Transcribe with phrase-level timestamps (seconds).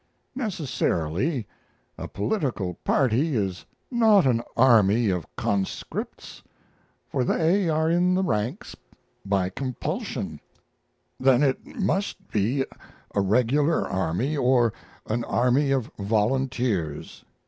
[0.33, 1.45] Necessarily
[1.95, 6.41] a political party is not an army of conscripts,
[7.07, 8.75] for they are in the ranks
[9.23, 10.39] by compulsion.
[11.19, 12.65] Then it must be
[13.13, 14.73] a regular army or
[15.05, 17.23] an army of volunteers.